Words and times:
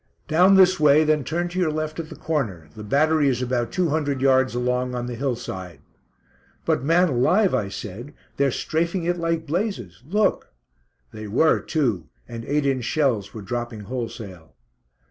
"Down 0.27 0.55
this 0.55 0.79
way, 0.79 1.03
then 1.03 1.23
turn 1.23 1.47
to 1.49 1.59
your 1.59 1.69
left 1.71 1.99
at 1.99 2.09
the 2.09 2.15
corner; 2.15 2.69
the 2.75 2.83
battery 2.83 3.27
is 3.27 3.39
about 3.43 3.71
two 3.71 3.89
hundred 3.89 4.19
yards 4.19 4.55
along 4.55 4.95
on 4.95 5.05
the 5.05 5.13
hill 5.13 5.35
side." 5.35 5.79
"But, 6.65 6.81
man 6.83 7.09
alive," 7.09 7.53
I 7.53 7.69
said, 7.69 8.15
"they're 8.37 8.49
strafing 8.49 9.03
it 9.03 9.19
like 9.19 9.45
blazes. 9.45 10.01
Look!" 10.03 10.53
They 11.11 11.27
were, 11.27 11.59
too, 11.59 12.09
and 12.27 12.43
8 12.43 12.65
inch 12.65 12.83
shells 12.83 13.35
were 13.35 13.43
dropping 13.43 13.81
wholesale. 13.81 14.55